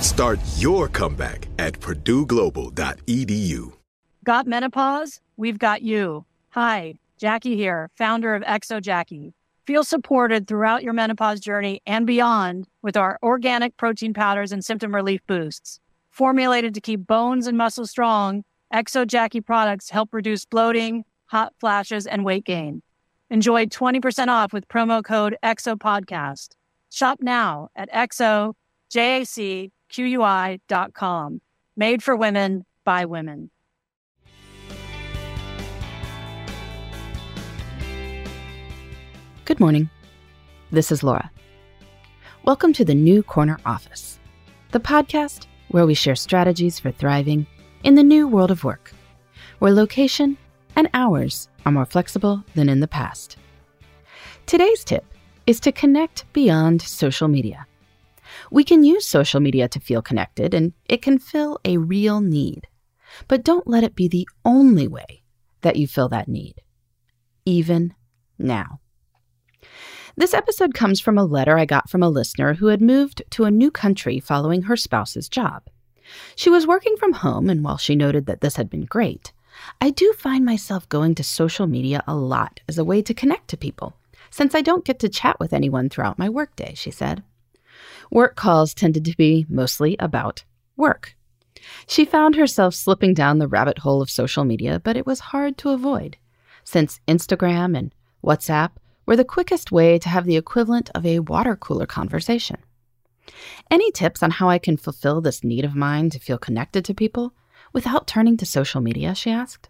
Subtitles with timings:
[0.00, 3.72] Start your comeback at purdueglobal.edu.
[4.24, 5.20] Got menopause?
[5.36, 6.24] We've got you.
[6.50, 9.32] Hi, Jackie here, founder of Exo Jacqui.
[9.66, 14.94] Feel supported throughout your menopause journey and beyond with our organic protein powders and symptom
[14.94, 15.80] relief boosts.
[16.10, 22.06] Formulated to keep bones and muscles strong, Exo Jacqui products help reduce bloating, hot flashes,
[22.06, 22.82] and weight gain.
[23.30, 26.50] Enjoy 20% off with promo code EXOPODCAST.
[26.90, 27.90] Shop now at
[29.90, 31.40] exojacqui.com.
[31.76, 33.50] Made for women by women.
[39.44, 39.88] Good morning.
[40.70, 41.30] This is Laura.
[42.44, 44.18] Welcome to the New Corner Office,
[44.72, 47.46] the podcast where we share strategies for thriving
[47.84, 48.92] in the new world of work,
[49.58, 50.36] where location
[50.76, 53.36] and hours are more flexible than in the past.
[54.46, 55.04] Today's tip
[55.46, 57.67] is to connect beyond social media.
[58.50, 62.66] We can use social media to feel connected, and it can fill a real need.
[63.26, 65.22] But don't let it be the only way
[65.62, 66.56] that you fill that need,
[67.44, 67.94] even
[68.38, 68.80] now.
[70.16, 73.44] This episode comes from a letter I got from a listener who had moved to
[73.44, 75.64] a new country following her spouse's job.
[76.34, 79.32] She was working from home, and while she noted that this had been great,
[79.80, 83.48] I do find myself going to social media a lot as a way to connect
[83.48, 83.94] to people
[84.30, 87.22] since I don't get to chat with anyone throughout my workday, she said.
[88.10, 90.44] Work calls tended to be mostly about
[90.76, 91.16] work.
[91.86, 95.58] She found herself slipping down the rabbit hole of social media, but it was hard
[95.58, 96.16] to avoid,
[96.64, 98.70] since Instagram and WhatsApp
[99.06, 102.58] were the quickest way to have the equivalent of a water cooler conversation.
[103.70, 106.94] Any tips on how I can fulfill this need of mine to feel connected to
[106.94, 107.34] people
[107.72, 109.14] without turning to social media?
[109.14, 109.68] she asked.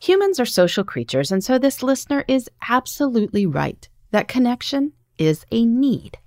[0.00, 5.64] Humans are social creatures, and so this listener is absolutely right that connection is a
[5.64, 6.18] need.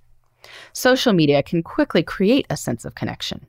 [0.72, 3.46] Social media can quickly create a sense of connection.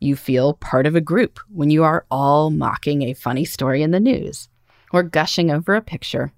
[0.00, 3.90] You feel part of a group when you are all mocking a funny story in
[3.90, 4.48] the news,
[4.92, 6.32] or gushing over a picture,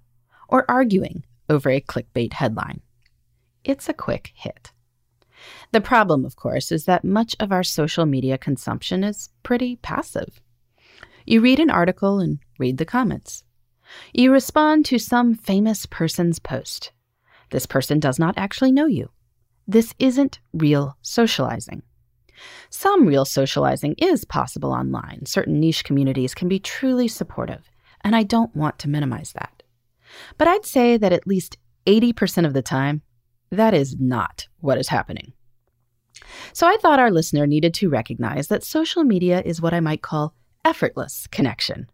[0.49, 2.81] or arguing over a clickbait headline.
[3.65, 4.73] It's a quick hit.
[5.73, 10.41] The problem, of course, is that much of our social media consumption is pretty passive.
[11.27, 13.45] You read an article and read the comments.
[14.13, 16.93] You respond to some famous person's post.
[17.51, 19.11] This person does not actually know you.
[19.71, 21.83] This isn't real socializing.
[22.71, 25.27] Some real socializing is possible online.
[25.27, 27.71] Certain niche communities can be truly supportive,
[28.03, 29.63] and I don't want to minimize that.
[30.39, 33.03] But I'd say that at least 80% of the time,
[33.51, 35.35] that is not what is happening.
[36.55, 40.01] So I thought our listener needed to recognize that social media is what I might
[40.01, 40.35] call
[40.65, 41.91] effortless connection.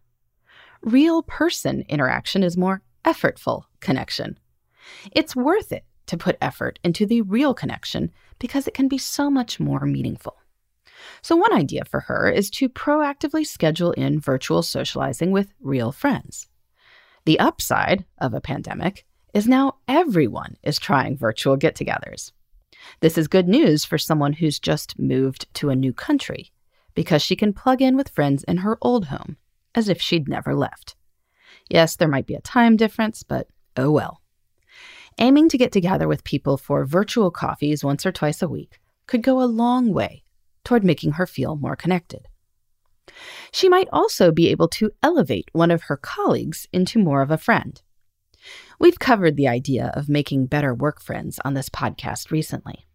[0.81, 4.39] Real person interaction is more effortful connection.
[5.11, 9.29] It's worth it to put effort into the real connection because it can be so
[9.29, 10.37] much more meaningful.
[11.21, 16.47] So, one idea for her is to proactively schedule in virtual socializing with real friends.
[17.25, 22.31] The upside of a pandemic is now everyone is trying virtual get togethers.
[23.01, 26.51] This is good news for someone who's just moved to a new country
[26.93, 29.37] because she can plug in with friends in her old home
[29.73, 30.95] as if she'd never left.
[31.69, 34.21] Yes, there might be a time difference, but oh well.
[35.17, 39.21] Aiming to get together with people for virtual coffees once or twice a week could
[39.21, 40.23] go a long way
[40.65, 42.27] toward making her feel more connected.
[43.53, 47.37] She might also be able to elevate one of her colleagues into more of a
[47.37, 47.81] friend.
[48.77, 52.85] We've covered the idea of making better work friends on this podcast recently.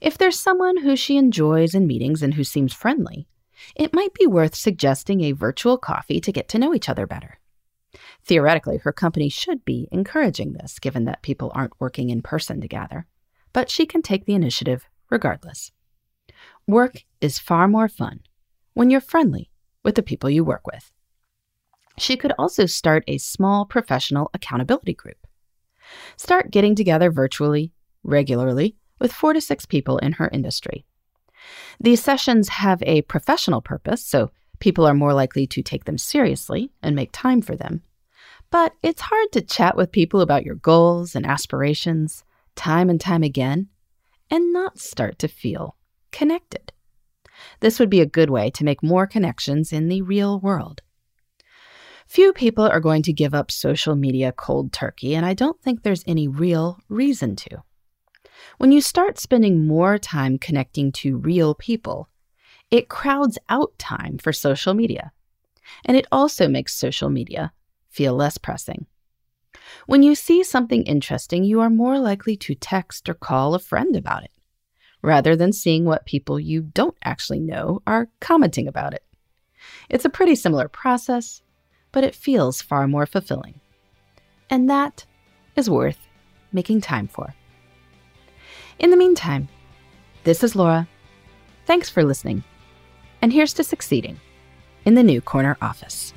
[0.00, 3.26] If there's someone who she enjoys in meetings and who seems friendly,
[3.74, 7.39] it might be worth suggesting a virtual coffee to get to know each other better.
[8.24, 13.06] Theoretically, her company should be encouraging this, given that people aren't working in person together,
[13.52, 15.72] but she can take the initiative regardless.
[16.66, 18.20] Work is far more fun
[18.74, 19.50] when you're friendly
[19.84, 20.92] with the people you work with.
[21.98, 25.26] She could also start a small professional accountability group.
[26.16, 27.72] Start getting together virtually,
[28.04, 30.86] regularly, with four to six people in her industry.
[31.80, 34.30] These sessions have a professional purpose, so
[34.60, 37.82] people are more likely to take them seriously and make time for them.
[38.50, 42.24] But it's hard to chat with people about your goals and aspirations
[42.56, 43.68] time and time again
[44.30, 45.76] and not start to feel
[46.12, 46.72] connected.
[47.60, 50.82] This would be a good way to make more connections in the real world.
[52.06, 55.82] Few people are going to give up social media cold turkey, and I don't think
[55.82, 57.62] there's any real reason to.
[58.58, 62.08] When you start spending more time connecting to real people,
[62.70, 65.12] it crowds out time for social media.
[65.84, 67.52] And it also makes social media
[67.88, 68.86] feel less pressing.
[69.86, 73.96] When you see something interesting, you are more likely to text or call a friend
[73.96, 74.30] about it,
[75.02, 79.04] rather than seeing what people you don't actually know are commenting about it.
[79.88, 81.42] It's a pretty similar process,
[81.92, 83.60] but it feels far more fulfilling.
[84.48, 85.04] And that
[85.56, 85.98] is worth
[86.52, 87.34] making time for.
[88.78, 89.48] In the meantime,
[90.24, 90.88] this is Laura.
[91.66, 92.42] Thanks for listening.
[93.22, 94.18] And here's to succeeding
[94.84, 96.14] in the new corner office.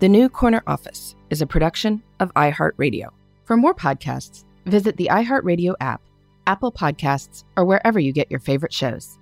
[0.00, 3.08] The New Corner Office is a production of iHeartRadio.
[3.44, 6.00] For more podcasts, visit the iHeartRadio app,
[6.46, 9.18] Apple Podcasts, or wherever you get your favorite shows.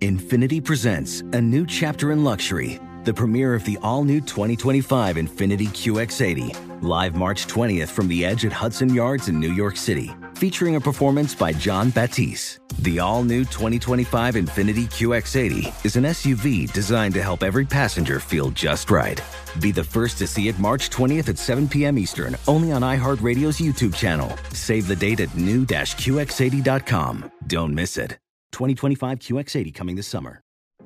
[0.00, 5.68] Infiniti presents a new chapter in luxury, the premiere of the all new 2025 Infiniti
[5.68, 10.76] QX80, live March 20th from the edge at Hudson Yards in New York City featuring
[10.76, 12.60] a performance by Jon Batiste.
[12.82, 18.50] The all new 2025 Infiniti QX80 is an SUV designed to help every passenger feel
[18.52, 19.20] just right.
[19.60, 21.98] Be the first to see it March 20th at 7 p.m.
[21.98, 24.30] Eastern, only on iHeartRadio's YouTube channel.
[24.52, 27.32] Save the date at new-QX80.com.
[27.48, 28.18] Don't miss it.
[28.52, 30.40] 2025 QX80 coming this summer.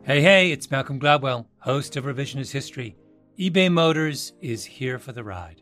[0.04, 2.96] Hey, hey, it's Malcolm Gladwell, host of Revisionist History.
[3.38, 5.61] eBay Motors is here for the ride.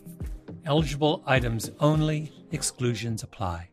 [0.65, 3.69] Eligible items only, exclusions apply.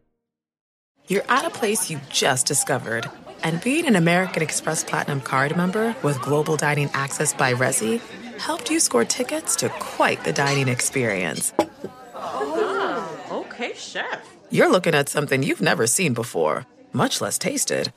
[1.08, 3.11] You're at a place you just discovered.
[3.43, 8.00] And being an American Express Platinum card member with global dining access by Resy
[8.38, 11.52] helped you score tickets to quite the dining experience.
[12.14, 14.26] Oh, okay, chef.
[14.50, 17.93] You're looking at something you've never seen before, much less tasted.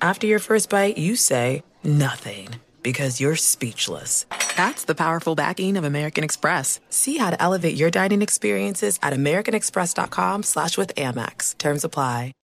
[0.00, 2.48] After your first bite, you say nothing
[2.84, 4.26] because you're speechless.
[4.56, 6.78] That's the powerful backing of American Express.
[6.90, 11.58] See how to elevate your dining experiences at americanexpress.com slash with Amex.
[11.58, 12.34] Terms apply.